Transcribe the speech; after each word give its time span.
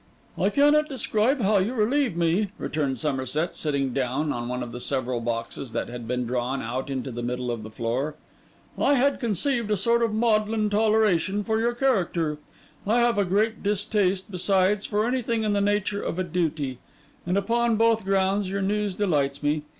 'I 0.35 0.49
cannot 0.49 0.89
describe 0.89 1.41
how 1.41 1.59
you 1.59 1.75
relieve 1.75 2.17
me,' 2.17 2.47
returned 2.57 2.97
Somerset, 2.97 3.55
sitting 3.55 3.93
down 3.93 4.33
on 4.33 4.47
one 4.47 4.63
of 4.63 4.81
several 4.81 5.19
boxes 5.19 5.73
that 5.73 5.89
had 5.89 6.07
been 6.07 6.25
drawn 6.25 6.59
out 6.59 6.89
into 6.89 7.11
the 7.11 7.21
middle 7.21 7.51
of 7.51 7.61
the 7.61 7.69
floor. 7.69 8.15
'I 8.79 8.95
had 8.95 9.19
conceived 9.19 9.69
a 9.69 9.77
sort 9.77 10.01
of 10.01 10.11
maudlin 10.11 10.71
toleration 10.71 11.43
for 11.43 11.59
your 11.59 11.75
character; 11.75 12.39
I 12.87 12.99
have 13.01 13.19
a 13.19 13.23
great 13.25 13.61
distaste, 13.61 14.31
besides, 14.31 14.87
for 14.87 15.05
anything 15.05 15.43
in 15.43 15.53
the 15.53 15.61
nature 15.61 16.01
of 16.01 16.17
a 16.17 16.23
duty; 16.23 16.79
and 17.27 17.37
upon 17.37 17.75
both 17.75 18.03
grounds, 18.03 18.49
your 18.49 18.63
news 18.63 18.95
delights 18.95 19.43
me. 19.43 19.61